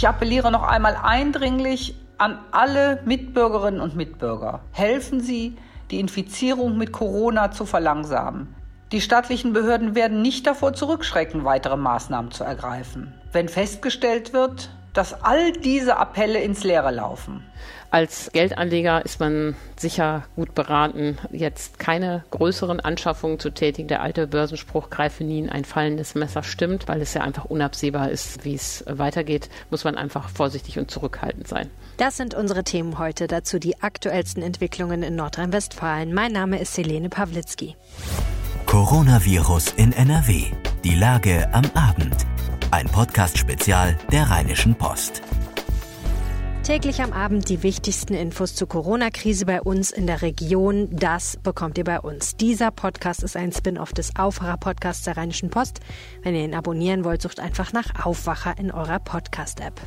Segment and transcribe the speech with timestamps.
[0.00, 4.60] Ich appelliere noch einmal eindringlich an alle Mitbürgerinnen und Mitbürger.
[4.72, 5.58] Helfen Sie,
[5.90, 8.54] die Infizierung mit Corona zu verlangsamen.
[8.92, 13.12] Die staatlichen Behörden werden nicht davor zurückschrecken, weitere Maßnahmen zu ergreifen.
[13.32, 17.44] Wenn festgestellt wird, dass all diese Appelle ins Leere laufen.
[17.92, 23.88] Als Geldanleger ist man sicher gut beraten, jetzt keine größeren Anschaffungen zu tätigen.
[23.88, 28.10] Der alte Börsenspruch, greife nie in ein fallendes Messer stimmt, weil es ja einfach unabsehbar
[28.10, 31.68] ist, wie es weitergeht, muss man einfach vorsichtig und zurückhaltend sein.
[31.96, 33.26] Das sind unsere Themen heute.
[33.26, 36.14] Dazu die aktuellsten Entwicklungen in Nordrhein-Westfalen.
[36.14, 37.74] Mein Name ist Selene Pawlitzki.
[38.66, 40.44] Coronavirus in NRW.
[40.84, 42.24] Die Lage am Abend.
[42.72, 45.22] Ein Podcast-Spezial der Rheinischen Post.
[46.62, 50.88] Täglich am Abend die wichtigsten Infos zur Corona-Krise bei uns in der Region.
[50.92, 52.36] Das bekommt ihr bei uns.
[52.36, 55.80] Dieser Podcast ist ein Spin-off des Aufwacher-Podcasts der Rheinischen Post.
[56.22, 59.80] Wenn ihr ihn abonnieren wollt, sucht einfach nach Aufwacher in eurer Podcast-App.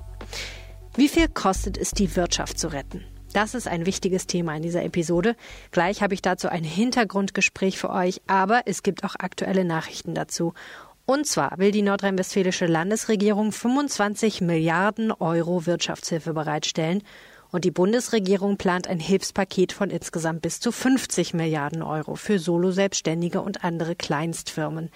[0.96, 3.06] Wie viel kostet es, die Wirtschaft zu retten?
[3.32, 5.38] Das ist ein wichtiges Thema in dieser Episode.
[5.72, 10.54] Gleich habe ich dazu ein Hintergrundgespräch für euch, aber es gibt auch aktuelle Nachrichten dazu.
[11.06, 17.04] Und zwar will die nordrhein-westfälische Landesregierung 25 Milliarden Euro Wirtschaftshilfe bereitstellen
[17.52, 23.42] und die Bundesregierung plant ein Hilfspaket von insgesamt bis zu 50 Milliarden Euro für Solo-Selbstständige
[23.42, 24.90] und andere Kleinstfirmen.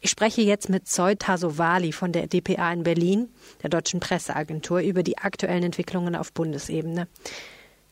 [0.00, 3.28] Ich spreche jetzt mit Zoe Tasovali von der DPA in Berlin,
[3.62, 7.06] der Deutschen Presseagentur, über die aktuellen Entwicklungen auf Bundesebene.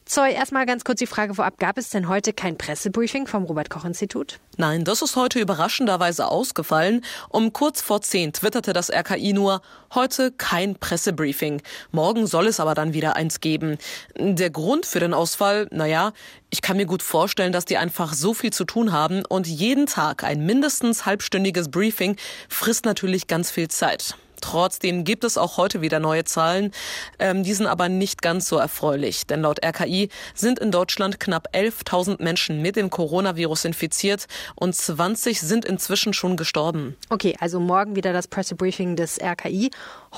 [0.08, 1.58] Zoe, erstmal ganz kurz die Frage vorab.
[1.58, 4.38] Gab es denn heute kein Pressebriefing vom Robert-Koch-Institut?
[4.56, 7.04] Nein, das ist heute überraschenderweise ausgefallen.
[7.28, 11.60] Um kurz vor zehn twitterte das RKI nur, heute kein Pressebriefing.
[11.90, 13.78] Morgen soll es aber dann wieder eins geben.
[14.16, 16.12] Der Grund für den Ausfall, naja,
[16.50, 19.86] ich kann mir gut vorstellen, dass die einfach so viel zu tun haben und jeden
[19.86, 22.14] Tag ein mindestens halbstündiges Briefing
[22.48, 24.14] frisst natürlich ganz viel Zeit.
[24.40, 26.72] Trotzdem gibt es auch heute wieder neue Zahlen.
[27.18, 31.48] Ähm, die sind aber nicht ganz so erfreulich, denn laut RKI sind in Deutschland knapp
[31.52, 36.96] 11.000 Menschen mit dem Coronavirus infiziert und 20 sind inzwischen schon gestorben.
[37.10, 39.70] Okay, also morgen wieder das Pressebriefing des RKI.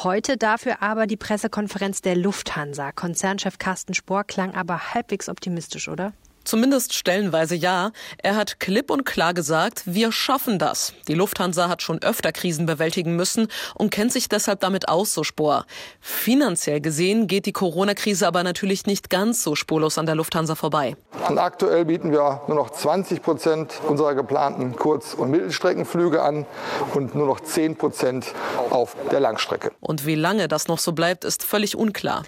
[0.03, 2.93] Heute dafür aber die Pressekonferenz der Lufthansa.
[2.93, 6.13] Konzernchef Carsten Spohr klang aber halbwegs optimistisch, oder?
[6.49, 7.91] Zumindest stellenweise ja.
[8.23, 10.95] Er hat klipp und klar gesagt, wir schaffen das.
[11.07, 15.25] Die Lufthansa hat schon öfter Krisen bewältigen müssen und kennt sich deshalb damit aus, so
[15.25, 15.67] Spor.
[16.01, 20.97] Finanziell gesehen geht die Corona-Krise aber natürlich nicht ganz so spurlos an der Lufthansa vorbei.
[21.29, 26.47] Und aktuell bieten wir nur noch 20 Prozent unserer geplanten Kurz- und Mittelstreckenflüge an
[26.95, 28.33] und nur noch 10 Prozent
[28.71, 29.73] auf der Langstrecke.
[29.81, 32.23] Und wie lange das noch so bleibt, ist völlig unklar.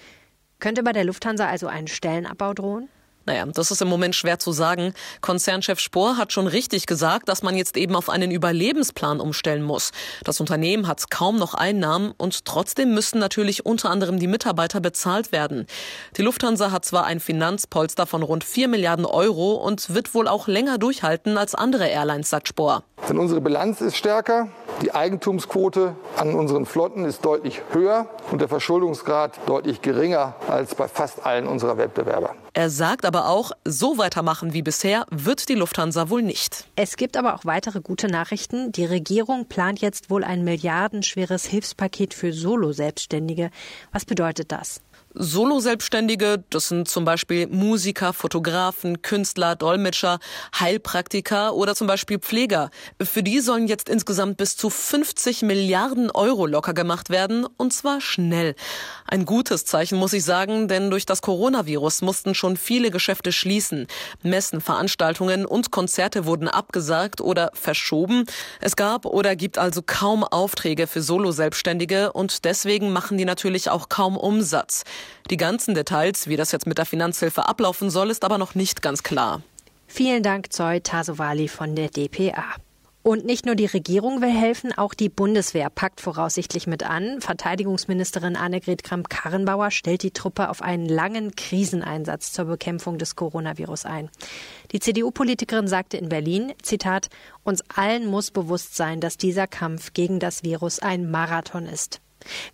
[0.59, 2.91] Könnte bei der Lufthansa also ein Stellenabbau drohen?
[3.31, 4.93] Naja, das ist im Moment schwer zu sagen.
[5.21, 9.93] Konzernchef Spohr hat schon richtig gesagt, dass man jetzt eben auf einen Überlebensplan umstellen muss.
[10.25, 15.31] Das Unternehmen hat kaum noch Einnahmen und trotzdem müssen natürlich unter anderem die Mitarbeiter bezahlt
[15.31, 15.69] werden.
[16.17, 20.49] Die Lufthansa hat zwar ein Finanzpolster von rund 4 Milliarden Euro und wird wohl auch
[20.49, 22.83] länger durchhalten als andere Airlines, sagt Spohr.
[23.09, 24.49] Denn unsere Bilanz ist stärker,
[24.83, 30.89] die Eigentumsquote an unseren Flotten ist deutlich höher und der Verschuldungsgrad deutlich geringer als bei
[30.89, 32.35] fast allen unserer Wettbewerber.
[32.53, 36.67] Er sagt aber auch, so weitermachen wie bisher wird die Lufthansa wohl nicht.
[36.77, 38.73] Es gibt aber auch weitere gute Nachrichten.
[38.73, 43.51] Die Regierung plant jetzt wohl ein milliardenschweres Hilfspaket für Solo-Selbstständige.
[43.93, 44.81] Was bedeutet das?
[45.12, 50.21] Solo-Selbstständige, das sind zum Beispiel Musiker, Fotografen, Künstler, Dolmetscher,
[50.59, 52.71] Heilpraktiker oder zum Beispiel Pfleger.
[53.03, 58.00] Für die sollen jetzt insgesamt bis zu 50 Milliarden Euro locker gemacht werden und zwar
[58.00, 58.54] schnell.
[59.04, 63.88] Ein gutes Zeichen muss ich sagen, denn durch das Coronavirus mussten schon viele Geschäfte schließen.
[64.22, 68.27] Messen, Veranstaltungen und Konzerte wurden abgesagt oder verschoben.
[68.60, 73.88] Es gab oder gibt also kaum Aufträge für Solo-Selbstständige und deswegen machen die natürlich auch
[73.88, 74.84] kaum Umsatz.
[75.31, 78.82] Die ganzen Details, wie das jetzt mit der Finanzhilfe ablaufen soll, ist aber noch nicht
[78.82, 79.43] ganz klar.
[79.87, 82.44] Vielen Dank, Zoe Tasovali von der DPA.
[83.03, 87.22] Und nicht nur die Regierung will helfen, auch die Bundeswehr packt voraussichtlich mit an.
[87.22, 94.10] Verteidigungsministerin Annegret Kramp-Karrenbauer stellt die Truppe auf einen langen Kriseneinsatz zur Bekämpfung des Coronavirus ein.
[94.72, 97.09] Die CDU-Politikerin sagte in Berlin, Zitat,
[97.42, 102.03] uns allen muss bewusst sein, dass dieser Kampf gegen das Virus ein Marathon ist.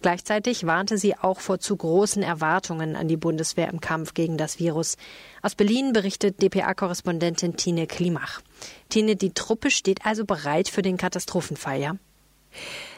[0.02, 4.58] Gleichzeitig warnte sie auch vor zu großen Erwartungen an die Bundeswehr im Kampf gegen das
[4.58, 4.96] Virus.
[5.42, 8.40] Aus Berlin berichtet dpa-Korrespondentin Tine Klimach.
[8.88, 11.96] Tine, die Truppe steht also bereit für den Katastrophenfall, ja?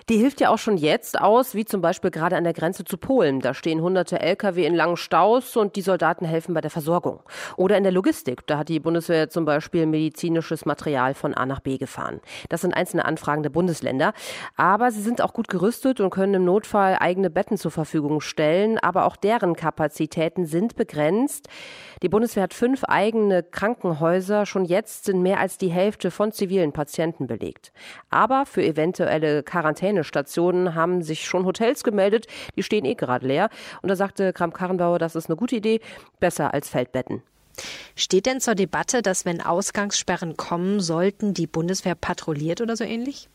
[0.08, 2.96] Die hilft ja auch schon jetzt aus, wie zum Beispiel gerade an der Grenze zu
[2.96, 3.40] Polen.
[3.40, 7.20] Da stehen hunderte Lkw in langen Staus und die Soldaten helfen bei der Versorgung.
[7.58, 8.46] Oder in der Logistik.
[8.46, 12.22] Da hat die Bundeswehr zum Beispiel medizinisches Material von A nach B gefahren.
[12.48, 14.14] Das sind einzelne Anfragen der Bundesländer.
[14.56, 18.78] Aber sie sind auch gut gerüstet und können im Notfall eigene Betten zur Verfügung stellen.
[18.78, 21.50] Aber auch deren Kapazitäten sind begrenzt.
[22.02, 24.46] Die Bundeswehr hat fünf eigene Krankenhäuser.
[24.46, 27.72] Schon jetzt sind mehr als die Hälfte von zivilen Patienten belegt.
[28.08, 29.42] Aber für eventuelle
[29.98, 32.26] Quarantänestationen haben sich schon Hotels gemeldet.
[32.56, 33.50] Die stehen eh gerade leer.
[33.82, 35.80] Und da sagte Kramp-Karrenbauer, das ist eine gute Idee,
[36.20, 37.22] besser als Feldbetten.
[37.96, 43.28] Steht denn zur Debatte, dass wenn Ausgangssperren kommen sollten, die Bundeswehr patrouilliert oder so ähnlich?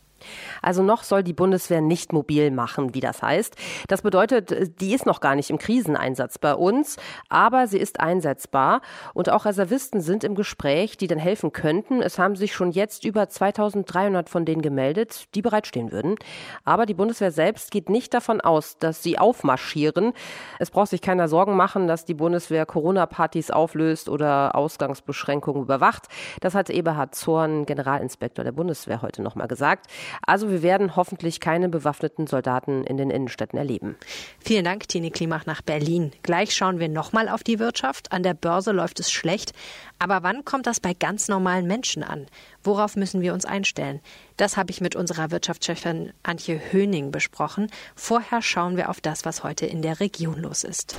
[0.62, 3.56] Also noch soll die Bundeswehr nicht mobil machen, wie das heißt.
[3.88, 6.98] Das bedeutet, die ist noch gar nicht im Kriseneinsatz bei uns,
[7.30, 8.82] aber sie ist einsetzbar.
[9.14, 12.02] Und auch Reservisten sind im Gespräch, die dann helfen könnten.
[12.02, 16.16] Es haben sich schon jetzt über 2300 von denen gemeldet, die bereitstehen würden.
[16.64, 20.14] Aber die Bundeswehr selbst geht nicht davon aus, dass sie aufmarschieren.
[20.60, 26.08] Es braucht sich keiner Sorgen machen, dass die Bundeswehr Corona-Partys auflöst oder Ausgangsbeschränkungen überwacht.
[26.42, 29.88] Das hat Eberhard Zorn, Generalinspektor der Bundeswehr, heute nochmal gesagt.
[30.26, 33.96] Also wir werden hoffentlich keine bewaffneten Soldaten in den Innenstädten erleben.
[34.40, 36.12] Vielen Dank, Tini Klimach nach Berlin.
[36.24, 38.12] Gleich schauen wir nochmal auf die Wirtschaft.
[38.12, 39.54] An der Börse läuft es schlecht.
[40.00, 42.28] Aber wann kommt das bei ganz normalen Menschen an?
[42.64, 44.02] Worauf müssen wir uns einstellen?
[44.38, 47.68] Das habe ich mit unserer Wirtschaftschefin Antje Höning besprochen.
[47.96, 50.96] Vorher schauen wir auf das, was heute in der Region los ist.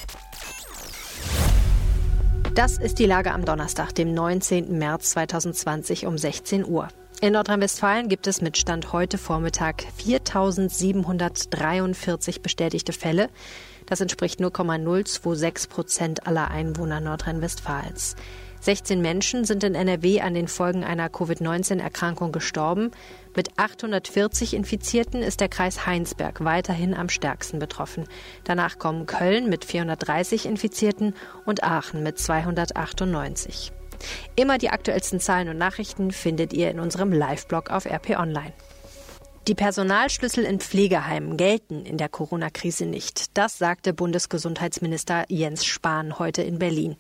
[2.54, 4.78] Das ist die Lage am Donnerstag, dem 19.
[4.78, 6.88] März 2020 um 16 Uhr.
[7.24, 13.30] In Nordrhein-Westfalen gibt es mit Stand heute Vormittag 4.743 bestätigte Fälle.
[13.86, 18.16] Das entspricht 0,026 Prozent aller Einwohner Nordrhein-Westfalens.
[18.60, 22.90] 16 Menschen sind in NRW an den Folgen einer Covid-19-Erkrankung gestorben.
[23.34, 28.04] Mit 840 Infizierten ist der Kreis Heinsberg weiterhin am stärksten betroffen.
[28.44, 31.14] Danach kommen Köln mit 430 Infizierten
[31.46, 33.72] und Aachen mit 298.
[34.36, 38.52] Immer die aktuellsten Zahlen und Nachrichten findet ihr in unserem Live-Blog auf RP Online.
[39.46, 43.36] Die Personalschlüssel in Pflegeheimen gelten in der Corona-Krise nicht.
[43.36, 46.96] Das sagte Bundesgesundheitsminister Jens Spahn heute in Berlin.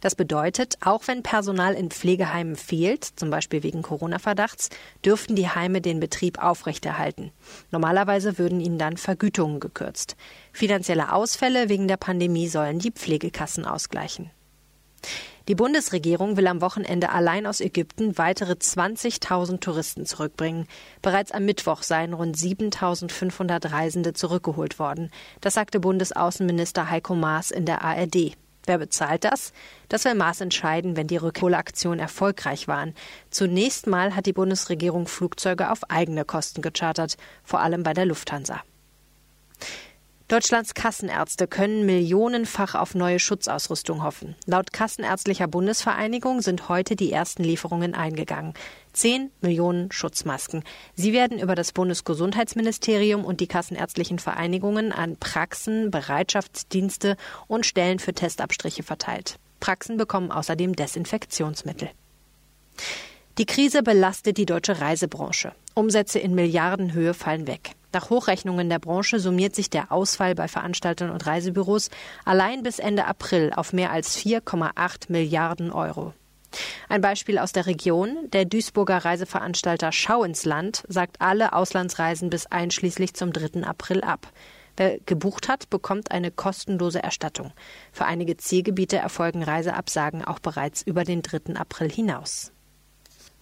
[0.00, 4.70] Das bedeutet, auch wenn Personal in Pflegeheimen fehlt, zum Beispiel wegen Corona-Verdachts,
[5.04, 7.30] dürften die Heime den Betrieb aufrechterhalten.
[7.70, 10.16] Normalerweise würden ihnen dann Vergütungen gekürzt.
[10.52, 14.32] Finanzielle Ausfälle wegen der Pandemie sollen die Pflegekassen ausgleichen.
[15.46, 20.66] Die Bundesregierung will am Wochenende allein aus Ägypten weitere 20.000 Touristen zurückbringen.
[21.02, 25.10] Bereits am Mittwoch seien rund 7.500 Reisende zurückgeholt worden.
[25.42, 28.36] Das sagte Bundesaußenminister Heiko Maas in der ARD.
[28.66, 29.52] Wer bezahlt das?
[29.90, 32.94] Das will Maas entscheiden, wenn die Rückholaktionen erfolgreich waren.
[33.30, 38.62] Zunächst mal hat die Bundesregierung Flugzeuge auf eigene Kosten gechartert, vor allem bei der Lufthansa.
[40.26, 44.34] Deutschlands Kassenärzte können millionenfach auf neue Schutzausrüstung hoffen.
[44.46, 48.54] Laut Kassenärztlicher Bundesvereinigung sind heute die ersten Lieferungen eingegangen.
[48.94, 50.64] Zehn Millionen Schutzmasken.
[50.94, 58.14] Sie werden über das Bundesgesundheitsministerium und die kassenärztlichen Vereinigungen an Praxen, Bereitschaftsdienste und Stellen für
[58.14, 59.38] Testabstriche verteilt.
[59.60, 61.90] Praxen bekommen außerdem Desinfektionsmittel.
[63.36, 65.52] Die Krise belastet die deutsche Reisebranche.
[65.74, 67.72] Umsätze in Milliardenhöhe fallen weg.
[67.94, 71.90] Nach Hochrechnungen der Branche summiert sich der Ausfall bei Veranstaltern und Reisebüros
[72.24, 76.12] allein bis Ende April auf mehr als 4,8 Milliarden Euro.
[76.88, 78.28] Ein Beispiel aus der Region.
[78.32, 83.62] Der Duisburger Reiseveranstalter Schau ins Land sagt alle Auslandsreisen bis einschließlich zum 3.
[83.62, 84.32] April ab.
[84.76, 87.52] Wer gebucht hat, bekommt eine kostenlose Erstattung.
[87.92, 91.54] Für einige Zielgebiete erfolgen Reiseabsagen auch bereits über den 3.
[91.54, 92.53] April hinaus.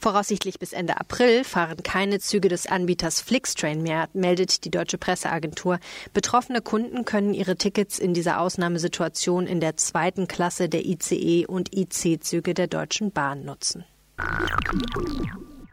[0.02, 5.78] Voraussichtlich bis Ende April fahren keine Züge des Anbieters Flixtrain mehr, meldet die deutsche Presseagentur.
[6.12, 11.72] Betroffene Kunden können ihre Tickets in dieser Ausnahmesituation in der zweiten Klasse der ICE und
[11.72, 13.84] IC-Züge der Deutschen Bahn nutzen.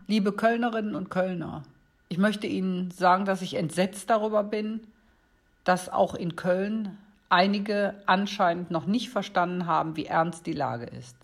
[0.05, 1.63] Liebe Kölnerinnen und Kölner,
[2.07, 4.81] ich möchte Ihnen sagen, dass ich entsetzt darüber bin,
[5.63, 11.17] dass auch in Köln einige anscheinend noch nicht verstanden haben, wie ernst die Lage ist.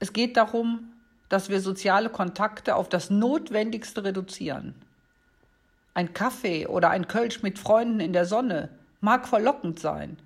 [0.00, 0.92] Es geht darum,
[1.28, 4.74] dass wir soziale Kontakte auf das Notwendigste reduzieren.
[5.94, 8.68] Ein Kaffee oder ein Kölsch mit Freunden in der Sonne
[9.00, 10.18] mag verlockend sein,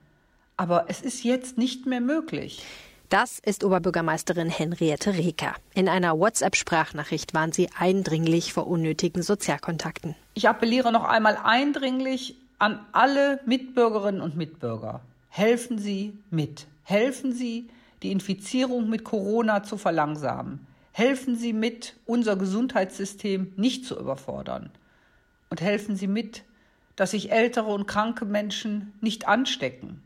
[0.56, 2.64] aber es ist jetzt nicht mehr möglich.
[3.08, 5.54] Das ist Oberbürgermeisterin Henriette Reker.
[5.74, 10.14] In einer WhatsApp-Sprachnachricht waren sie eindringlich vor unnötigen Sozialkontakten.
[10.34, 15.00] Ich appelliere noch einmal eindringlich an alle Mitbürgerinnen und Mitbürger.
[15.28, 16.66] Helfen Sie mit.
[16.84, 17.68] Helfen Sie,
[18.02, 20.66] die Infizierung mit Corona zu verlangsamen.
[20.92, 24.70] Helfen Sie mit, unser Gesundheitssystem nicht zu überfordern.
[25.50, 26.44] und helfen Sie mit,
[26.94, 30.00] dass sich ältere und kranke Menschen nicht anstecken.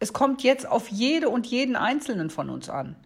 [0.00, 2.96] Es kommt jetzt auf jede und jeden Einzelnen von uns an.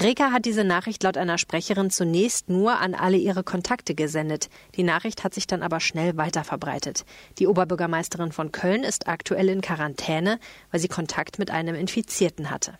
[0.00, 4.48] Reka hat diese Nachricht laut einer Sprecherin zunächst nur an alle ihre Kontakte gesendet.
[4.74, 7.04] Die Nachricht hat sich dann aber schnell weiterverbreitet.
[7.38, 12.78] Die Oberbürgermeisterin von Köln ist aktuell in Quarantäne, weil sie Kontakt mit einem Infizierten hatte.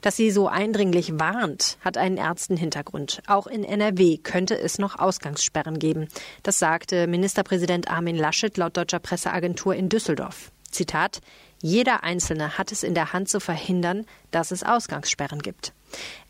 [0.00, 3.22] Dass sie so eindringlich warnt, hat einen ernsten Hintergrund.
[3.26, 6.08] Auch in NRW könnte es noch Ausgangssperren geben.
[6.42, 10.52] Das sagte Ministerpräsident Armin Laschet laut deutscher Presseagentur in Düsseldorf.
[10.70, 11.20] Zitat
[11.60, 15.72] Jeder Einzelne hat es in der Hand zu verhindern, dass es Ausgangssperren gibt.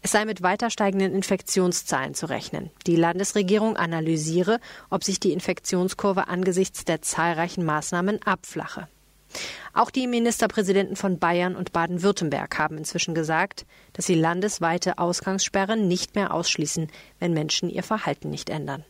[0.03, 2.71] Es sei mit weiter steigenden Infektionszahlen zu rechnen.
[2.87, 4.59] Die Landesregierung analysiere,
[4.91, 8.89] ob sich die Infektionskurve angesichts der zahlreichen Maßnahmen abflache.
[9.73, 16.15] Auch die Ministerpräsidenten von Bayern und Baden-Württemberg haben inzwischen gesagt, dass sie landesweite Ausgangssperren nicht
[16.15, 18.85] mehr ausschließen, wenn Menschen ihr Verhalten nicht ändern.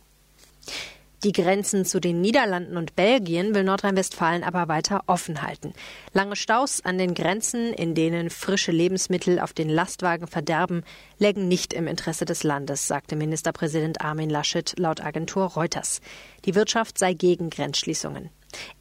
[1.23, 5.71] Die Grenzen zu den Niederlanden und Belgien will Nordrhein-Westfalen aber weiter offen halten.
[6.11, 10.83] Lange Staus an den Grenzen, in denen frische Lebensmittel auf den Lastwagen verderben,
[11.19, 16.01] lägen nicht im Interesse des Landes, sagte Ministerpräsident Armin Laschet laut Agentur Reuters.
[16.43, 18.29] Die Wirtschaft sei gegen Grenzschließungen.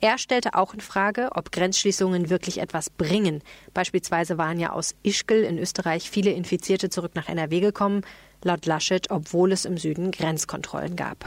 [0.01, 3.43] Er stellte auch in Frage, ob Grenzschließungen wirklich etwas bringen.
[3.75, 8.03] Beispielsweise waren ja aus Ischgl in Österreich viele Infizierte zurück nach NRW gekommen,
[8.43, 11.25] laut Laschet, obwohl es im Süden Grenzkontrollen gab.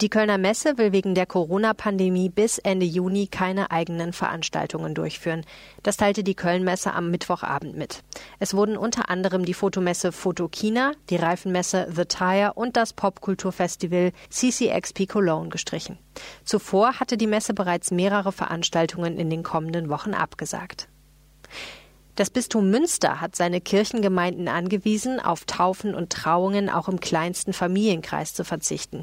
[0.00, 5.44] Die Kölner Messe will wegen der Corona-Pandemie bis Ende Juni keine eigenen Veranstaltungen durchführen.
[5.82, 8.02] Das teilte die Kölnmesse am Mittwochabend mit.
[8.38, 15.06] Es wurden unter anderem die Fotomesse Fotokina, die Reifenmesse The Tire und das Popkulturfestival CCXP
[15.06, 15.98] Cologne gestrichen.
[16.44, 20.88] Zuvor hatte die Messe bereits mehrere Veranstaltungen in den kommenden Wochen abgesagt.
[22.20, 28.34] Das Bistum Münster hat seine Kirchengemeinden angewiesen, auf Taufen und Trauungen auch im kleinsten Familienkreis
[28.34, 29.00] zu verzichten.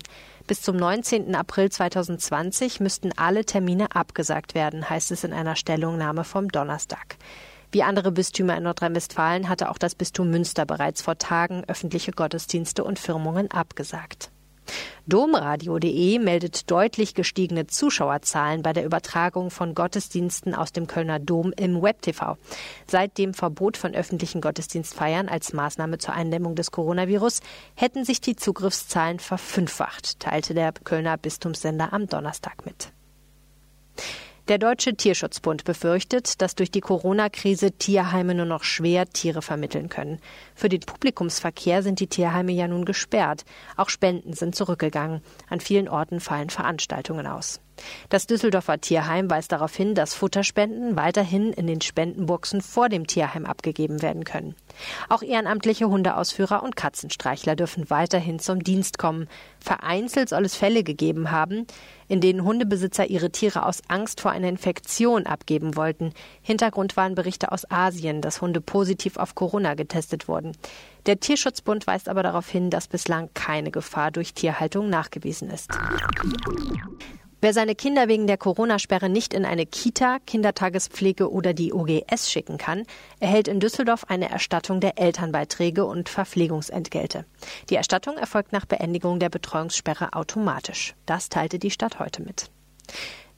[0.48, 1.36] Bis zum 19.
[1.36, 7.18] April 2020 müssten alle Termine abgesagt werden, heißt es in einer Stellungnahme vom Donnerstag.
[7.74, 12.86] Wie andere Bistümer in Nordrhein-Westfalen hatte auch das Bistum Münster bereits vor Tagen öffentliche Gottesdienste
[12.86, 14.32] und Firmungen abgesagt.
[15.06, 21.82] Domradio.de meldet deutlich gestiegene Zuschauerzahlen bei der Übertragung von Gottesdiensten aus dem Kölner Dom im
[21.82, 22.38] WebTV.
[22.88, 27.40] Seit dem Verbot von öffentlichen Gottesdienstfeiern als Maßnahme zur Eindämmung des Coronavirus
[27.76, 32.92] hätten sich die Zugriffszahlen verfünffacht, teilte der Kölner Bistumssender am Donnerstag mit.
[34.48, 40.20] Der Deutsche Tierschutzbund befürchtet, dass durch die Corona-Krise Tierheime nur noch schwer Tiere vermitteln können.
[40.56, 43.44] Für den Publikumsverkehr sind die Tierheime ja nun gesperrt.
[43.76, 45.22] Auch Spenden sind zurückgegangen.
[45.50, 47.60] An vielen Orten fallen Veranstaltungen aus.
[48.10, 53.46] Das Düsseldorfer Tierheim weist darauf hin, dass Futterspenden weiterhin in den Spendenboxen vor dem Tierheim
[53.46, 54.56] abgegeben werden können.
[55.10, 59.28] Auch ehrenamtliche Hundeausführer und Katzenstreichler dürfen weiterhin zum Dienst kommen.
[59.60, 61.66] Vereinzelt soll es Fälle gegeben haben,
[62.08, 66.14] in denen Hundebesitzer ihre Tiere aus Angst vor einer Infektion abgeben wollten.
[66.42, 70.54] Hintergrund waren Berichte aus Asien, dass Hunde positiv auf Corona getestet wurden.
[71.06, 75.70] Der Tierschutzbund weist aber darauf hin, dass bislang keine Gefahr durch Tierhaltung nachgewiesen ist.
[77.40, 82.58] Wer seine Kinder wegen der Corona-Sperre nicht in eine Kita, Kindertagespflege oder die OGS schicken
[82.58, 82.84] kann,
[83.20, 87.26] erhält in Düsseldorf eine Erstattung der Elternbeiträge und Verpflegungsentgelte.
[87.70, 90.96] Die Erstattung erfolgt nach Beendigung der Betreuungssperre automatisch.
[91.06, 92.50] Das teilte die Stadt heute mit.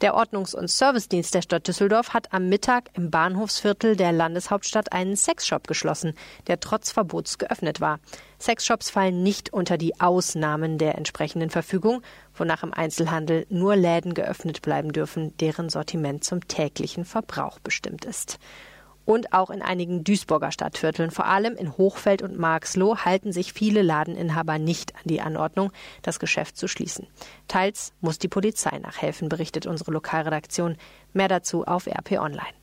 [0.02, 5.18] Der Ordnungs- und Servicedienst der Stadt Düsseldorf hat am Mittag im Bahnhofsviertel der Landeshauptstadt einen
[5.18, 6.14] Sexshop geschlossen,
[6.48, 8.00] der trotz Verbots geöffnet war.
[8.40, 12.02] Sexshops fallen nicht unter die Ausnahmen der entsprechenden Verfügung,
[12.34, 18.40] wonach im Einzelhandel nur Läden geöffnet bleiben dürfen, deren Sortiment zum täglichen Verbrauch bestimmt ist
[19.06, 23.82] und auch in einigen Duisburger Stadtvierteln, vor allem in Hochfeld und Marxloh, halten sich viele
[23.82, 27.08] Ladeninhaber nicht an die Anordnung, das Geschäft zu schließen.
[27.48, 30.78] Teils muss die Polizei nachhelfen, berichtet unsere Lokalredaktion.
[31.14, 32.54] Mehr dazu auf RP Online.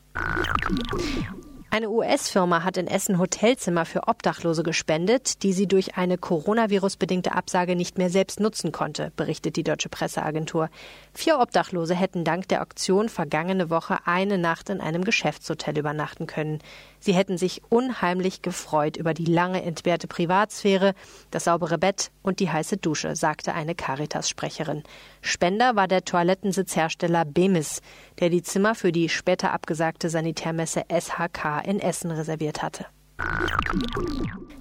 [1.76, 7.76] Eine US-Firma hat in Essen Hotelzimmer für Obdachlose gespendet, die sie durch eine Coronavirus-bedingte Absage
[7.76, 10.70] nicht mehr selbst nutzen konnte, berichtet die deutsche Presseagentur.
[11.18, 16.58] Vier Obdachlose hätten dank der Auktion vergangene Woche eine Nacht in einem Geschäftshotel übernachten können.
[17.00, 20.92] Sie hätten sich unheimlich gefreut über die lange entbehrte Privatsphäre,
[21.30, 24.82] das saubere Bett und die heiße Dusche, sagte eine Caritas-Sprecherin.
[25.22, 27.80] Spender war der Toilettensitzhersteller Bemis,
[28.20, 32.84] der die Zimmer für die später abgesagte Sanitärmesse SHK in Essen reserviert hatte.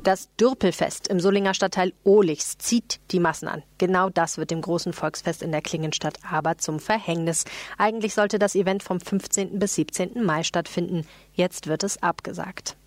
[0.04, 3.64] Das Dürpelfest im Solinger Stadtteil Ohlichs zieht die Massen an.
[3.78, 7.46] Genau das wird dem großen Volksfest in der Klingenstadt aber zum Verhängnis.
[7.78, 9.60] Eigentlich sollte das Event vom 15.
[9.60, 10.24] bis 17.
[10.24, 11.08] Mai stattfinden.
[11.34, 12.78] Jetzt wird es abgesagt.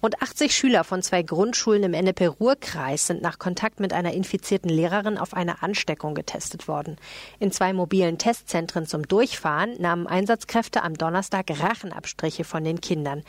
[0.00, 5.18] Und 80 Schüler von zwei Grundschulen im NRP-Ruhr-Kreis sind nach Kontakt mit einer infizierten Lehrerin
[5.18, 6.96] auf eine Ansteckung getestet worden.
[7.38, 13.22] In zwei mobilen Testzentren zum Durchfahren nahmen Einsatzkräfte am Donnerstag Rachenabstriche von den Kindern.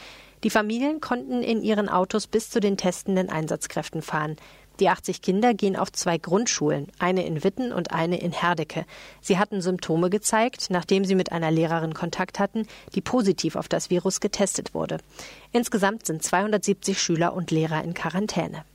[0.43, 4.35] Die Familien konnten in ihren Autos bis zu den testenden Einsatzkräften fahren.
[4.79, 8.85] Die 80 Kinder gehen auf zwei Grundschulen, eine in Witten und eine in Herdecke.
[9.21, 13.89] Sie hatten Symptome gezeigt, nachdem sie mit einer Lehrerin Kontakt hatten, die positiv auf das
[13.89, 14.97] Virus getestet wurde.
[15.51, 18.65] Insgesamt sind 270 Schüler und Lehrer in Quarantäne.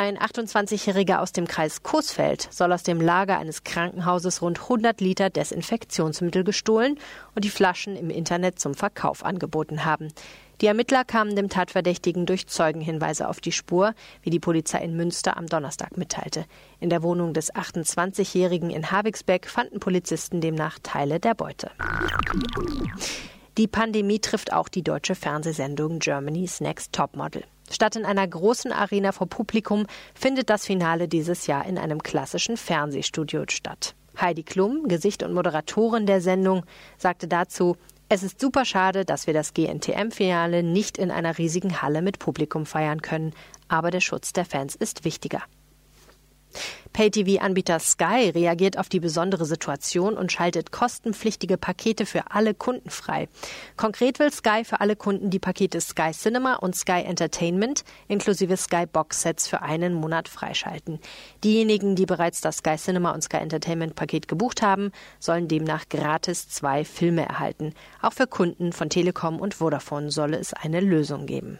[0.00, 5.28] Ein 28-Jähriger aus dem Kreis Coesfeld soll aus dem Lager eines Krankenhauses rund 100 Liter
[5.28, 7.00] Desinfektionsmittel gestohlen
[7.34, 10.12] und die Flaschen im Internet zum Verkauf angeboten haben.
[10.60, 15.36] Die Ermittler kamen dem Tatverdächtigen durch Zeugenhinweise auf die Spur, wie die Polizei in Münster
[15.36, 16.44] am Donnerstag mitteilte.
[16.78, 21.72] In der Wohnung des 28-Jährigen in Havixbeck fanden Polizisten demnach Teile der Beute.
[23.56, 27.42] Die Pandemie trifft auch die deutsche Fernsehsendung Germany's Next Topmodel.
[27.70, 32.56] Statt in einer großen Arena vor Publikum findet das Finale dieses Jahr in einem klassischen
[32.56, 33.94] Fernsehstudio statt.
[34.20, 36.64] Heidi Klum, Gesicht und Moderatorin der Sendung,
[36.96, 37.76] sagte dazu,
[38.08, 42.64] es ist super schade, dass wir das GNTM-Finale nicht in einer riesigen Halle mit Publikum
[42.64, 43.34] feiern können,
[43.68, 45.42] aber der Schutz der Fans ist wichtiger.
[46.92, 53.28] Pay-TV-Anbieter Sky reagiert auf die besondere Situation und schaltet kostenpflichtige Pakete für alle Kunden frei.
[53.76, 58.86] Konkret will Sky für alle Kunden die Pakete Sky Cinema und Sky Entertainment inklusive Sky
[58.86, 60.98] Box Sets für einen Monat freischalten.
[61.44, 64.90] Diejenigen, die bereits das Sky Cinema und Sky Entertainment Paket gebucht haben,
[65.20, 67.74] sollen demnach gratis zwei Filme erhalten.
[68.02, 71.58] Auch für Kunden von Telekom und Vodafone solle es eine Lösung geben.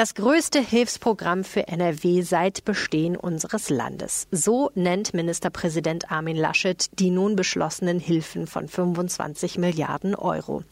[0.00, 4.28] Das größte Hilfsprogramm für NRW seit Bestehen unseres Landes.
[4.30, 10.62] So nennt Ministerpräsident Armin Laschet die nun beschlossenen Hilfen von 25 Milliarden Euro.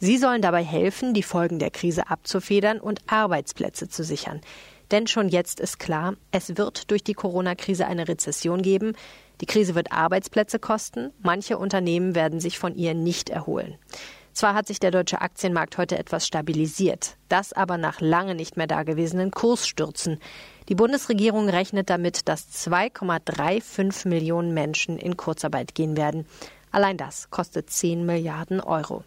[0.00, 4.40] Sie sollen dabei helfen, die Folgen der Krise abzufedern und Arbeitsplätze zu sichern.
[4.90, 8.94] Denn schon jetzt ist klar, es wird durch die Corona-Krise eine Rezession geben.
[9.40, 11.12] Die Krise wird Arbeitsplätze kosten.
[11.22, 13.78] Manche Unternehmen werden sich von ihr nicht erholen.
[14.34, 18.66] Zwar hat sich der deutsche Aktienmarkt heute etwas stabilisiert, das aber nach lange nicht mehr
[18.66, 20.18] dagewesenen Kursstürzen.
[20.68, 26.26] Die Bundesregierung rechnet damit, dass 2,35 Millionen Menschen in Kurzarbeit gehen werden.
[26.72, 29.04] Allein das kostet 10 Milliarden Euro.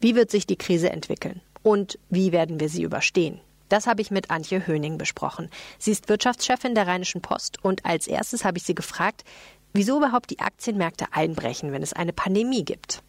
[0.00, 1.40] Wie wird sich die Krise entwickeln?
[1.62, 3.40] Und wie werden wir sie überstehen?
[3.70, 5.48] Das habe ich mit Antje Höning besprochen.
[5.78, 9.24] Sie ist Wirtschaftschefin der Rheinischen Post und als erstes habe ich sie gefragt,
[9.72, 13.02] wieso überhaupt die Aktienmärkte einbrechen, wenn es eine Pandemie gibt.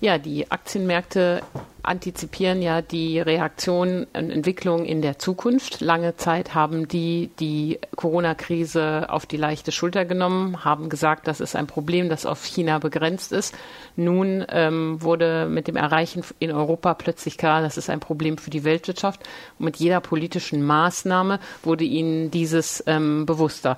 [0.00, 1.42] Ja, die Aktienmärkte
[1.88, 5.80] antizipieren ja die Reaktion und Entwicklung in der Zukunft.
[5.80, 11.56] Lange Zeit haben die die Corona-Krise auf die leichte Schulter genommen, haben gesagt, das ist
[11.56, 13.54] ein Problem, das auf China begrenzt ist.
[13.96, 18.50] Nun ähm, wurde mit dem Erreichen in Europa plötzlich klar, das ist ein Problem für
[18.50, 19.20] die Weltwirtschaft.
[19.58, 23.76] Und mit jeder politischen Maßnahme wurde ihnen dieses ähm, bewusster.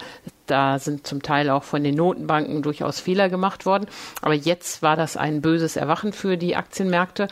[0.50, 3.86] Da sind zum Teil auch von den Notenbanken durchaus Fehler gemacht worden.
[4.20, 7.28] Aber jetzt war das ein böses Erwachen für die Aktienmärkte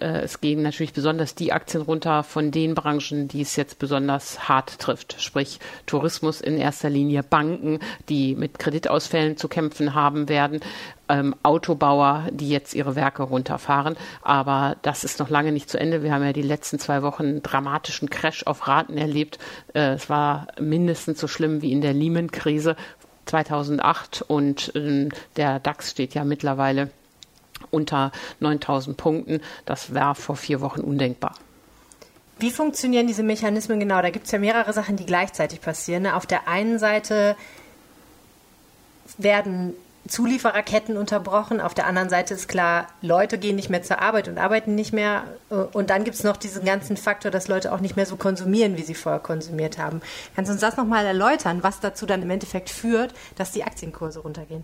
[0.00, 4.48] äh, es gehen natürlich besonders die Aktien runter von den Branchen, die es jetzt besonders
[4.48, 5.20] hart trifft.
[5.20, 10.60] Sprich Tourismus in erster Linie, Banken, die mit Kreditausfällen zu kämpfen haben werden,
[11.08, 13.96] ähm, Autobauer, die jetzt ihre Werke runterfahren.
[14.22, 16.02] Aber das ist noch lange nicht zu Ende.
[16.02, 19.38] Wir haben ja die letzten zwei Wochen einen dramatischen Crash auf Raten erlebt.
[19.74, 22.76] Äh, es war mindestens so schlimm wie in der Lehman-Krise
[23.26, 26.90] 2008 und äh, der DAX steht ja mittlerweile
[27.70, 29.40] unter 9000 Punkten.
[29.64, 31.34] Das war vor vier Wochen undenkbar.
[32.38, 34.02] Wie funktionieren diese Mechanismen genau?
[34.02, 36.06] Da gibt es ja mehrere Sachen, die gleichzeitig passieren.
[36.06, 37.34] Auf der einen Seite
[39.16, 39.72] werden
[40.06, 41.60] Zuliefererketten unterbrochen.
[41.60, 44.92] Auf der anderen Seite ist klar, Leute gehen nicht mehr zur Arbeit und arbeiten nicht
[44.92, 45.24] mehr.
[45.72, 48.76] Und dann gibt es noch diesen ganzen Faktor, dass Leute auch nicht mehr so konsumieren,
[48.76, 50.00] wie sie vorher konsumiert haben.
[50.34, 54.20] Kannst du uns das nochmal erläutern, was dazu dann im Endeffekt führt, dass die Aktienkurse
[54.20, 54.62] runtergehen?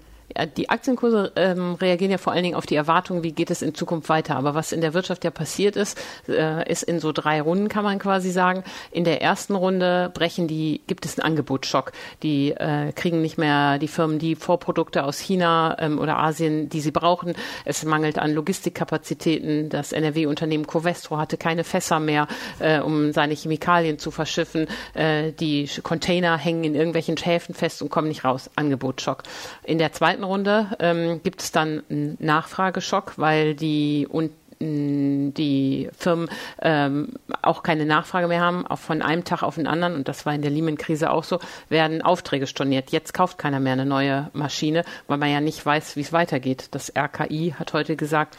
[0.57, 3.75] Die Aktienkurse ähm, reagieren ja vor allen Dingen auf die Erwartung, wie geht es in
[3.75, 4.37] Zukunft weiter.
[4.37, 7.85] Aber was in der Wirtschaft ja passiert ist, äh, ist in so drei Runden, kann
[7.85, 8.64] man quasi sagen.
[8.90, 11.92] In der ersten Runde brechen die, gibt es einen Angebotsschock.
[12.23, 16.81] Die äh, kriegen nicht mehr die Firmen die Vorprodukte aus China ähm, oder Asien, die
[16.81, 17.35] sie brauchen.
[17.64, 19.68] Es mangelt an Logistikkapazitäten.
[19.68, 22.27] Das NRW-Unternehmen Covestro hatte keine Fässer mehr,
[22.59, 24.66] äh, um seine Chemikalien zu verschiffen.
[24.95, 28.51] Äh, die Container hängen in irgendwelchen Häfen fest und kommen nicht raus.
[28.57, 29.23] Angebotsschock.
[29.64, 34.33] In der zweiten zweiten Runde ähm, gibt es dann einen Nachfrageschock, weil die und
[34.65, 36.31] die Firmen
[36.61, 40.25] ähm, auch keine Nachfrage mehr haben, auch von einem Tag auf den anderen, und das
[40.25, 42.93] war in der Lehman-Krise auch so, werden Aufträge storniert.
[42.93, 46.69] Jetzt kauft keiner mehr eine neue Maschine, weil man ja nicht weiß, wie es weitergeht.
[46.71, 48.37] Das RKI hat heute gesagt,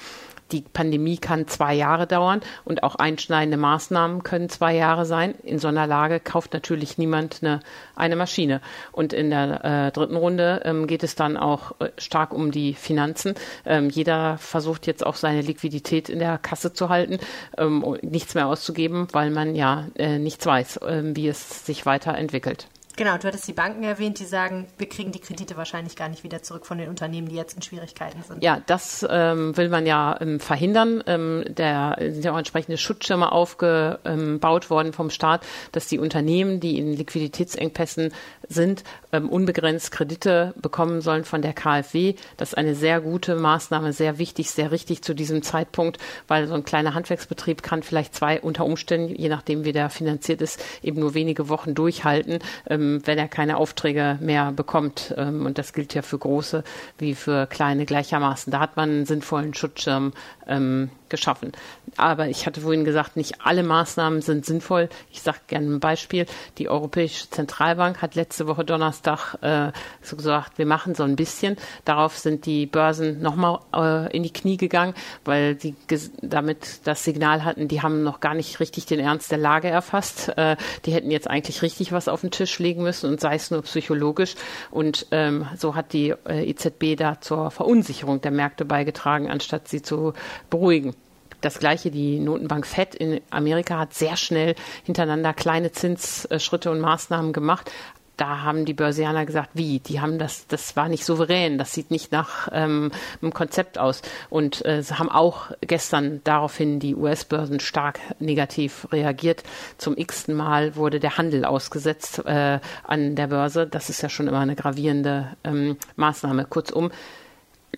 [0.54, 5.36] die Pandemie kann zwei Jahre dauern und auch einschneidende Maßnahmen können zwei Jahre sein.
[5.44, 7.60] In so einer Lage kauft natürlich niemand eine,
[7.96, 8.62] eine Maschine.
[8.92, 12.74] Und in der äh, dritten Runde ähm, geht es dann auch äh, stark um die
[12.74, 13.34] Finanzen.
[13.66, 17.18] Ähm, jeder versucht jetzt auch seine Liquidität in der Kasse zu halten,
[17.58, 22.68] ähm, nichts mehr auszugeben, weil man ja äh, nichts weiß, äh, wie es sich weiterentwickelt.
[22.96, 26.24] Genau, du hattest die Banken erwähnt, die sagen, wir kriegen die Kredite wahrscheinlich gar nicht
[26.24, 28.44] wieder zurück von den Unternehmen, die jetzt in Schwierigkeiten sind.
[28.44, 31.04] Ja, das ähm, will man ja ähm, verhindern.
[31.08, 36.78] Ähm, der sind ja auch entsprechende Schutzschirme aufgebaut worden vom Staat, dass die Unternehmen, die
[36.78, 38.14] in Liquiditätsengpässen
[38.48, 42.16] sind, ähm, unbegrenzt Kredite bekommen sollen von der KfW.
[42.36, 46.54] Das ist eine sehr gute Maßnahme, sehr wichtig, sehr richtig zu diesem Zeitpunkt, weil so
[46.54, 51.00] ein kleiner Handwerksbetrieb kann vielleicht zwei unter Umständen, je nachdem wie der finanziert ist, eben
[51.00, 52.40] nur wenige Wochen durchhalten.
[52.68, 55.14] Ähm, wenn er keine Aufträge mehr bekommt.
[55.18, 56.64] Ähm, und das gilt ja für große
[56.98, 58.52] wie für kleine gleichermaßen.
[58.52, 60.14] Da hat man einen sinnvollen Schutzschirm
[60.48, 61.52] ähm, geschaffen.
[61.96, 64.90] Aber ich hatte vorhin gesagt, nicht alle Maßnahmen sind sinnvoll.
[65.12, 66.26] Ich sage gerne ein Beispiel.
[66.58, 69.72] Die Europäische Zentralbank hat letzte Woche Donnerstag äh,
[70.02, 71.56] so gesagt, wir machen so ein bisschen.
[71.86, 75.76] Darauf sind die Börsen nochmal äh, in die Knie gegangen, weil sie
[76.24, 80.36] damit das Signal hatten, die haben noch gar nicht richtig den Ernst der Lage erfasst.
[80.36, 83.52] Äh, die hätten jetzt eigentlich richtig was auf den Tisch legen müssen und sei es
[83.52, 84.34] nur psychologisch.
[84.72, 89.84] Und ähm, so hat die äh, EZB da zur Verunsicherung der Märkte beigetragen, anstatt sie
[89.84, 90.14] zu
[90.50, 90.96] beruhigen.
[91.44, 97.34] Das gleiche, die Notenbank Fed in Amerika hat sehr schnell hintereinander kleine Zinsschritte und Maßnahmen
[97.34, 97.70] gemacht.
[98.16, 99.80] Da haben die Börsianer gesagt, wie?
[99.80, 104.04] Die haben das, das war nicht souverän, das sieht nicht nach ähm, einem Konzept aus.
[104.30, 109.44] Und äh, sie haben auch gestern daraufhin die US-Börsen stark negativ reagiert.
[109.78, 113.68] Zum x-ten Mal wurde der Handel ausgesetzt äh, an der Börse.
[113.68, 116.46] Das ist ja schon immer eine gravierende ähm, Maßnahme.
[116.46, 116.90] Kurzum,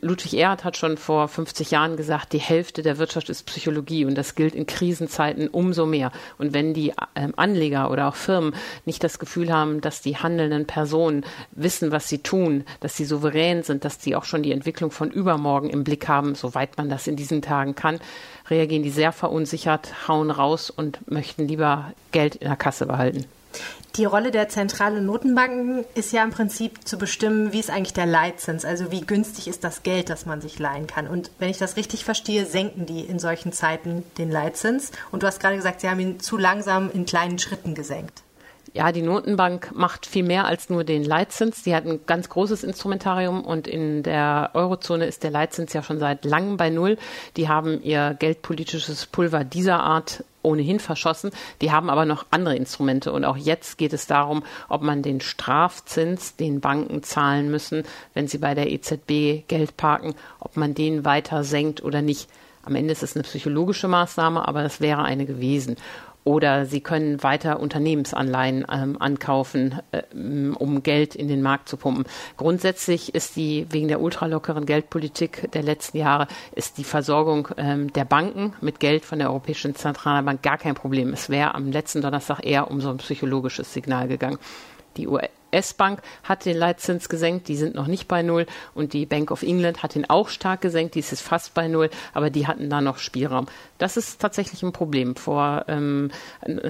[0.01, 4.15] Ludwig Erhard hat schon vor 50 Jahren gesagt, die Hälfte der Wirtschaft ist Psychologie und
[4.15, 6.11] das gilt in Krisenzeiten umso mehr.
[6.37, 8.53] Und wenn die ähm, Anleger oder auch Firmen
[8.85, 13.63] nicht das Gefühl haben, dass die handelnden Personen wissen, was sie tun, dass sie souverän
[13.63, 17.07] sind, dass sie auch schon die Entwicklung von übermorgen im Blick haben, soweit man das
[17.07, 17.99] in diesen Tagen kann,
[18.49, 23.25] reagieren die sehr verunsichert, hauen raus und möchten lieber Geld in der Kasse behalten.
[23.97, 28.05] Die Rolle der zentralen Notenbanken ist ja im Prinzip zu bestimmen, wie ist eigentlich der
[28.05, 31.07] Leitzins, also wie günstig ist das Geld, das man sich leihen kann.
[31.07, 34.91] Und wenn ich das richtig verstehe, senken die in solchen Zeiten den Leitzins.
[35.11, 38.21] Und du hast gerade gesagt, sie haben ihn zu langsam in kleinen Schritten gesenkt.
[38.73, 41.63] Ja, die Notenbank macht viel mehr als nur den Leitzins.
[41.63, 45.99] Die hat ein ganz großes Instrumentarium und in der Eurozone ist der Leitzins ja schon
[45.99, 46.97] seit langem bei Null.
[47.37, 51.31] Die haben ihr geldpolitisches Pulver dieser Art ohnehin verschossen.
[51.61, 53.11] Die haben aber noch andere Instrumente.
[53.11, 58.27] Und auch jetzt geht es darum, ob man den Strafzins, den Banken zahlen müssen, wenn
[58.27, 62.29] sie bei der EZB Geld parken, ob man den weiter senkt oder nicht.
[62.63, 65.75] Am Ende ist es eine psychologische Maßnahme, aber das wäre eine gewesen.
[66.25, 70.01] Oder Sie können weiter Unternehmensanleihen ähm, ankaufen, äh,
[70.57, 72.05] um Geld in den Markt zu pumpen.
[72.35, 78.05] Grundsätzlich ist die wegen der ultralockeren Geldpolitik der letzten Jahre ist die Versorgung ähm, der
[78.05, 81.13] Banken mit Geld von der Europäischen Zentralbank gar kein Problem.
[81.13, 84.39] Es wäre am letzten Donnerstag eher um so ein psychologisches Signal gegangen.
[84.97, 89.31] Die US-Bank hat den Leitzins gesenkt, die sind noch nicht bei Null und die Bank
[89.31, 92.69] of England hat ihn auch stark gesenkt, die ist fast bei Null, aber die hatten
[92.69, 93.47] da noch Spielraum.
[93.77, 95.15] Das ist tatsächlich ein Problem.
[95.15, 96.11] Vor ähm,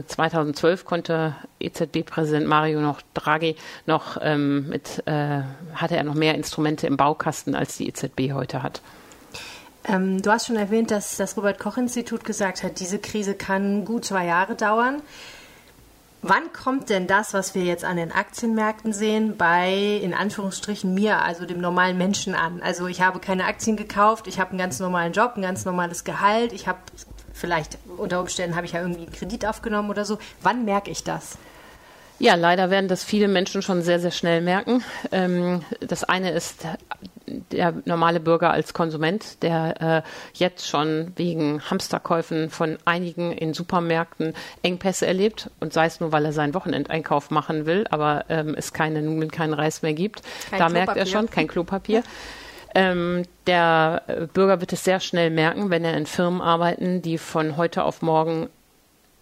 [0.08, 5.42] 2012 konnte EZB-Präsident Mario noch Draghi noch ähm, mit, äh,
[5.74, 8.82] hatte er noch mehr Instrumente im Baukasten, als die EZB heute hat.
[9.88, 13.86] Ähm, du hast schon erwähnt, dass das Robert Koch Institut gesagt hat, diese Krise kann
[13.86, 15.02] gut zwei Jahre dauern.
[16.28, 21.22] Wann kommt denn das, was wir jetzt an den Aktienmärkten sehen, bei in Anführungsstrichen mir,
[21.22, 22.64] also dem normalen Menschen an?
[22.64, 26.04] Also ich habe keine Aktien gekauft, ich habe einen ganz normalen Job, ein ganz normales
[26.04, 26.80] Gehalt, ich habe
[27.32, 30.18] vielleicht unter Umständen habe ich ja irgendwie einen Kredit aufgenommen oder so.
[30.42, 31.38] Wann merke ich das?
[32.18, 34.84] Ja, leider werden das viele Menschen schon sehr, sehr schnell merken.
[35.12, 36.66] Ähm, das eine ist
[37.52, 44.34] der normale Bürger als Konsument, der äh, jetzt schon wegen Hamsterkäufen von einigen in Supermärkten
[44.62, 48.72] Engpässe erlebt und sei es nur, weil er seinen Wochenendeinkauf machen will, aber ähm, es
[48.74, 50.22] keine Nudeln, keinen Reis mehr gibt.
[50.50, 52.04] Kein da merkt er schon, kein Klopapier.
[52.74, 57.58] Ähm, der Bürger wird es sehr schnell merken, wenn er in Firmen arbeiten, die von
[57.58, 58.50] heute auf morgen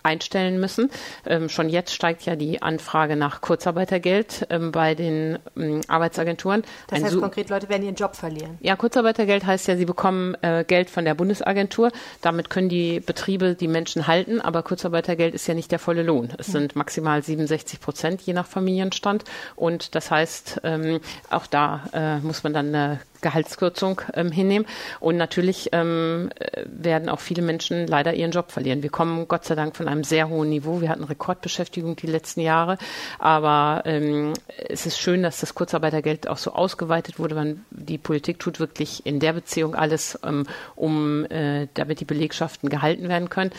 [0.03, 0.89] einstellen müssen.
[1.25, 6.63] Ähm, schon jetzt steigt ja die Anfrage nach Kurzarbeitergeld ähm, bei den ähm, Arbeitsagenturen.
[6.87, 8.57] Das Ein heißt konkret, Leute werden ihren Job verlieren.
[8.61, 11.91] Ja, Kurzarbeitergeld heißt ja, sie bekommen äh, Geld von der Bundesagentur.
[12.21, 16.29] Damit können die Betriebe die Menschen halten, aber Kurzarbeitergeld ist ja nicht der volle Lohn.
[16.37, 16.53] Es mhm.
[16.53, 19.23] sind maximal 67 Prozent je nach Familienstand
[19.55, 24.67] und das heißt, ähm, auch da äh, muss man dann eine Gehaltskürzung ähm, hinnehmen.
[24.99, 26.29] Und natürlich ähm,
[26.65, 28.83] werden auch viele Menschen leider ihren Job verlieren.
[28.83, 30.81] Wir kommen Gott sei Dank von einem sehr hohen Niveau.
[30.81, 32.77] Wir hatten Rekordbeschäftigung die letzten Jahre.
[33.17, 34.33] Aber ähm,
[34.69, 37.33] es ist schön, dass das Kurzarbeitergeld auch so ausgeweitet wurde.
[37.33, 42.69] Man, die Politik tut wirklich in der Beziehung alles, ähm, um äh, damit die Belegschaften
[42.69, 43.51] gehalten werden können.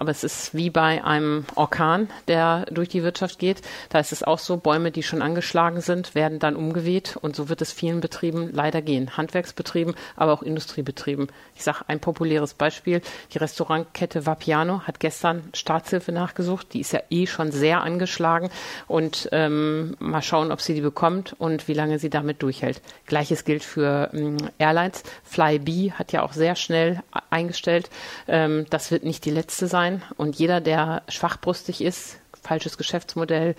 [0.00, 3.60] Aber es ist wie bei einem Orkan, der durch die Wirtschaft geht.
[3.90, 7.18] Da ist es auch so, Bäume, die schon angeschlagen sind, werden dann umgeweht.
[7.20, 9.18] Und so wird es vielen Betrieben leider gehen.
[9.18, 11.26] Handwerksbetrieben, aber auch Industriebetrieben.
[11.54, 13.02] Ich sage ein populäres Beispiel.
[13.34, 16.72] Die Restaurantkette Vapiano hat gestern Staatshilfe nachgesucht.
[16.72, 18.48] Die ist ja eh schon sehr angeschlagen.
[18.88, 22.80] Und ähm, mal schauen, ob sie die bekommt und wie lange sie damit durchhält.
[23.04, 25.02] Gleiches gilt für ähm, Airlines.
[25.24, 27.90] Flybe hat ja auch sehr schnell eingestellt.
[28.28, 30.02] Ähm, das wird nicht die letzte sein sein.
[30.16, 33.54] Und jeder, der schwachbrustig ist, falsches Geschäftsmodell,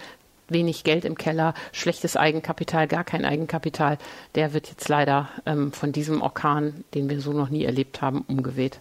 [0.47, 3.97] wenig Geld im Keller, schlechtes Eigenkapital, gar kein Eigenkapital,
[4.35, 8.25] der wird jetzt leider ähm, von diesem Orkan, den wir so noch nie erlebt haben,
[8.27, 8.79] umgeweht.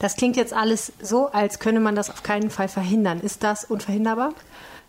[0.00, 3.20] Das klingt jetzt alles so, als könne man das auf keinen Fall verhindern.
[3.20, 4.32] Ist das unverhinderbar?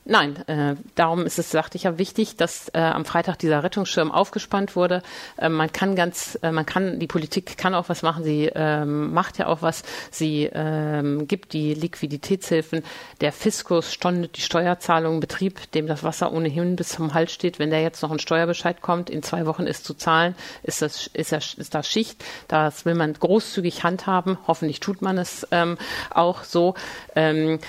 [0.06, 4.12] Nein, äh, darum ist es, sagte ich ja, wichtig, dass äh, am Freitag dieser Rettungsschirm
[4.12, 5.04] aufgespannt wurde.
[5.38, 8.24] Äh, man kann ganz, äh, man kann, die Politik kann auch was machen.
[8.24, 9.84] Sie ähm, macht ja auch was.
[10.10, 12.84] Sie ähm, gibt die Liquiditätshilfen.
[13.22, 17.60] Der Fiskus stondet die Steuerzahlungen Betrieb, dem das Wasser ohnehin bis zum Hals steht.
[17.60, 20.34] Wenn der jetzt noch ein Steuerbescheid kommt, in zwei Wochen ist zu zahlen,
[20.64, 22.24] ist das, ist das, ist das Schicht.
[22.48, 24.38] Das will man großzügig handhaben.
[24.48, 25.78] Hoffentlich tut man es ähm,
[26.10, 26.74] auch so.
[27.16, 27.60] Ähm,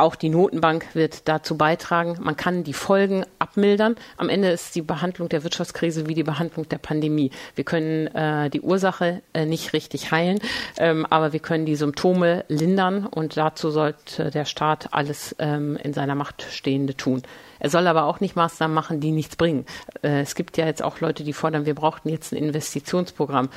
[0.00, 2.16] auch die Notenbank wird dazu beitragen.
[2.20, 3.96] Man kann die Folgen abmildern.
[4.16, 7.30] Am Ende ist die Behandlung der Wirtschaftskrise wie die Behandlung der Pandemie.
[7.54, 10.40] Wir können äh, die Ursache äh, nicht richtig heilen,
[10.78, 15.92] ähm, aber wir können die Symptome lindern und dazu sollte der Staat alles ähm, in
[15.92, 17.22] seiner Macht Stehende tun.
[17.58, 19.66] Er soll aber auch nicht Maßnahmen machen, die nichts bringen.
[20.02, 23.50] Äh, es gibt ja jetzt auch Leute, die fordern, wir brauchten jetzt ein Investitionsprogramm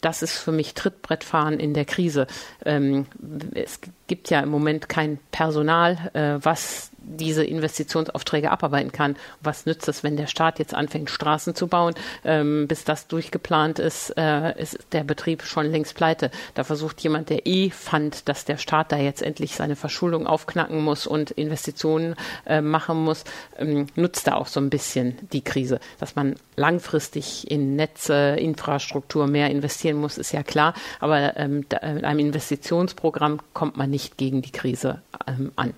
[0.00, 2.26] das ist für mich Trittbrettfahren in der Krise.
[2.64, 3.06] Ähm,
[3.54, 9.16] es gibt ja im Moment kein Personal, äh, was diese Investitionsaufträge abarbeiten kann.
[9.40, 11.94] Was nützt es, wenn der Staat jetzt anfängt, Straßen zu bauen?
[12.24, 16.30] Ähm, bis das durchgeplant ist, äh, ist der Betrieb schon längst pleite.
[16.54, 20.82] Da versucht jemand, der eh fand, dass der Staat da jetzt endlich seine Verschuldung aufknacken
[20.82, 22.14] muss und Investitionen
[22.46, 23.24] äh, machen muss,
[23.58, 25.80] ähm, nutzt da auch so ein bisschen die Krise.
[25.98, 30.74] Dass man langfristig in Netze, Infrastruktur mehr investieren muss, ist ja klar.
[31.00, 35.74] Aber ähm, da, mit einem Investitionsprogramm kommt man nicht gegen die Krise ähm, an.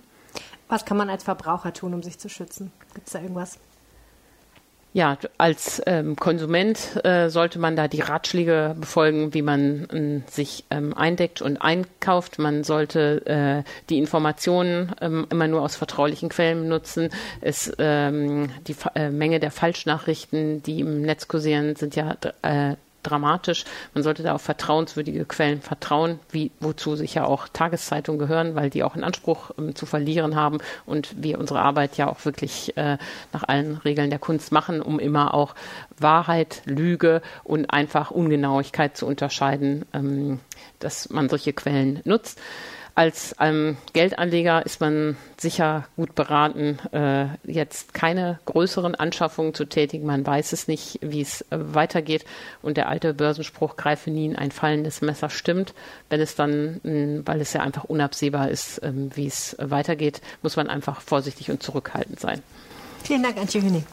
[0.67, 2.71] Was kann man als Verbraucher tun, um sich zu schützen?
[2.93, 3.59] Gibt es da irgendwas?
[4.93, 10.65] Ja, als ähm, Konsument äh, sollte man da die Ratschläge befolgen, wie man äh, sich
[10.69, 12.39] ähm, eindeckt und einkauft.
[12.39, 17.09] Man sollte äh, die Informationen ähm, immer nur aus vertraulichen Quellen nutzen.
[17.39, 23.65] Es, ähm, die äh, Menge der Falschnachrichten, die im Netz kursieren, sind ja äh, dramatisch.
[23.93, 28.83] Man sollte da auf vertrauenswürdige Quellen vertrauen, wie, wozu sicher auch Tageszeitungen gehören, weil die
[28.83, 32.97] auch einen Anspruch ähm, zu verlieren haben und wir unsere Arbeit ja auch wirklich äh,
[33.33, 35.55] nach allen Regeln der Kunst machen, um immer auch
[35.97, 40.39] Wahrheit, Lüge und einfach Ungenauigkeit zu unterscheiden, ähm,
[40.79, 42.39] dass man solche Quellen nutzt.
[42.93, 50.05] Als ähm, Geldanleger ist man sicher gut beraten, äh, jetzt keine größeren Anschaffungen zu tätigen.
[50.05, 52.25] Man weiß es nicht, wie es äh, weitergeht.
[52.61, 55.73] Und der alte Börsenspruch, greife nie in ein fallendes Messer, stimmt.
[56.09, 60.57] Wenn es dann, mh, weil es ja einfach unabsehbar ist, äh, wie es weitergeht, muss
[60.57, 62.43] man einfach vorsichtig und zurückhaltend sein.
[63.03, 63.85] Vielen Dank, Antje Hüning.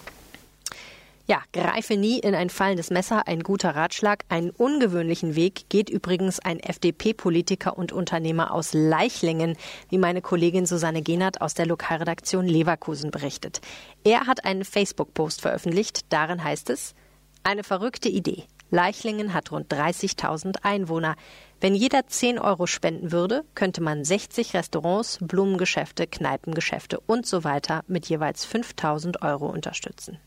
[1.31, 4.25] Ja, greife nie in ein fallendes Messer, ein guter Ratschlag.
[4.31, 9.55] Einen ungewöhnlichen Weg geht übrigens ein FDP-Politiker und Unternehmer aus Leichlingen,
[9.91, 13.61] wie meine Kollegin Susanne Genert aus der Lokalredaktion Leverkusen berichtet.
[14.05, 16.07] Er hat einen Facebook-Post veröffentlicht.
[16.09, 16.95] Darin heißt es,
[17.43, 18.45] eine verrückte Idee.
[18.71, 21.15] Leichlingen hat rund 30.000 Einwohner.
[21.61, 27.85] Wenn jeder 10 Euro spenden würde, könnte man 60 Restaurants, Blumengeschäfte, Kneipengeschäfte und so weiter
[27.87, 30.19] mit jeweils 5.000 Euro unterstützen.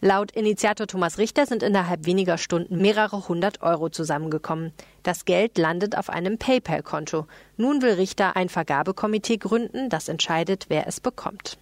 [0.00, 4.72] Laut Initiator Thomas Richter sind innerhalb weniger Stunden mehrere hundert Euro zusammengekommen.
[5.02, 7.26] Das Geld landet auf einem PayPal-Konto.
[7.56, 11.58] Nun will Richter ein Vergabekomitee gründen, das entscheidet, wer es bekommt.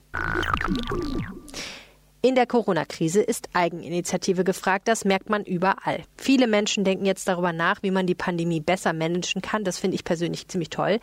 [2.20, 6.02] In der Corona-Krise ist Eigeninitiative gefragt, das merkt man überall.
[6.16, 9.64] Viele Menschen denken jetzt darüber nach, wie man die Pandemie besser managen kann.
[9.64, 10.98] Das finde ich persönlich ziemlich toll.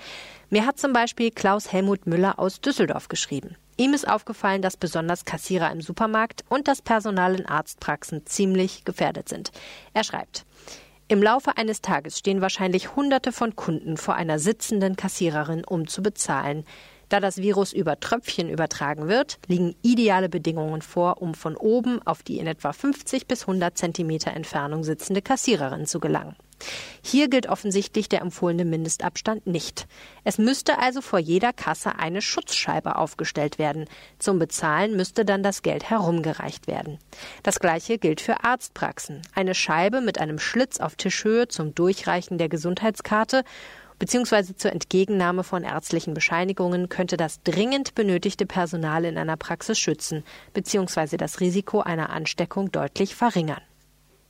[0.50, 3.56] Mir hat zum Beispiel Klaus Helmut Müller aus Düsseldorf geschrieben.
[3.78, 9.30] Ihm ist aufgefallen, dass besonders Kassierer im Supermarkt und das Personal in Arztpraxen ziemlich gefährdet
[9.30, 9.52] sind.
[9.94, 10.46] Er schreibt,
[11.08, 16.02] im Laufe eines Tages stehen wahrscheinlich Hunderte von Kunden vor einer sitzenden Kassiererin, um zu
[16.02, 16.64] bezahlen.
[17.10, 22.24] Da das Virus über Tröpfchen übertragen wird, liegen ideale Bedingungen vor, um von oben auf
[22.24, 26.36] die in etwa 50 bis 100 Zentimeter Entfernung sitzende Kassiererin zu gelangen.
[27.02, 29.88] Hier gilt offensichtlich der empfohlene Mindestabstand nicht.
[30.24, 33.86] Es müsste also vor jeder Kasse eine Schutzscheibe aufgestellt werden.
[34.20, 37.00] Zum Bezahlen müsste dann das Geld herumgereicht werden.
[37.44, 39.22] Das gleiche gilt für Arztpraxen.
[39.36, 43.44] Eine Scheibe mit einem Schlitz auf Tischhöhe zum Durchreichen der Gesundheitskarte
[44.00, 44.56] bzw.
[44.56, 50.24] zur Entgegennahme von ärztlichen Bescheinigungen könnte das dringend benötigte Personal in einer Praxis schützen
[50.54, 51.18] bzw.
[51.18, 53.62] das Risiko einer Ansteckung deutlich verringern.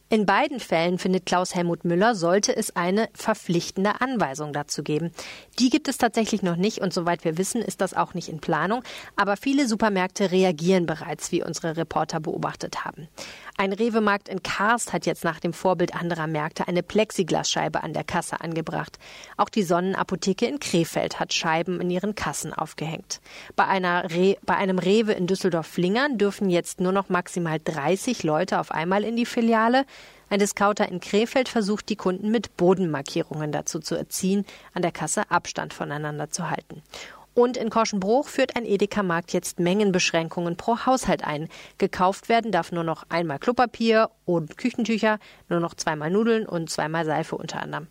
[0.10, 5.12] In beiden Fällen findet Klaus Helmut Müller, sollte es eine verpflichtende Anweisung dazu geben.
[5.58, 8.40] Die gibt es tatsächlich noch nicht und soweit wir wissen, ist das auch nicht in
[8.40, 8.84] Planung.
[9.16, 13.08] Aber viele Supermärkte reagieren bereits, wie unsere Reporter beobachtet haben.
[13.56, 18.04] Ein Rewe-Markt in Karst hat jetzt nach dem Vorbild anderer Märkte eine Plexiglasscheibe an der
[18.04, 18.98] Kasse angebracht.
[19.38, 23.22] Auch die Sonnenapotheke in Krefeld hat Scheiben in ihren Kassen aufgehängt.
[23.56, 28.60] Bei, einer Re bei einem Rewe in Düsseldorf-Flingern dürfen jetzt nur noch maximal 30 Leute
[28.60, 29.86] auf einmal in die Filiale.
[30.30, 35.30] Ein Discounter in Krefeld versucht die Kunden mit Bodenmarkierungen dazu zu erziehen, an der Kasse
[35.30, 36.82] Abstand voneinander zu halten.
[37.34, 41.50] Und in Korschenbruch führt ein Edeka-Markt jetzt Mengenbeschränkungen pro Haushalt ein.
[41.78, 45.20] Gekauft werden darf nur noch einmal Klopapier und Küchentücher,
[45.50, 47.88] nur noch zweimal Nudeln und zweimal Seife unter anderem.